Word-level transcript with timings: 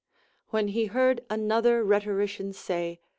AVhen 0.51 0.71
he 0.71 0.85
heard 0.87 1.21
another 1.29 1.83
rhetorician 1.83 2.53
say. 2.53 2.99